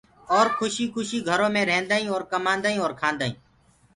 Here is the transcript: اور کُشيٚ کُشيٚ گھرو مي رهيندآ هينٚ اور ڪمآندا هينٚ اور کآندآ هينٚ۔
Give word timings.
اور 0.35 0.47
کُشيٚ 0.59 0.91
کُشيٚ 0.95 1.25
گھرو 1.27 1.47
مي 1.53 1.61
رهيندآ 1.69 1.95
هينٚ 1.99 2.11
اور 2.13 2.23
ڪمآندا 2.31 2.67
هينٚ 2.71 2.83
اور 2.85 2.93
کآندآ 3.01 3.23
هينٚ۔ 3.27 3.39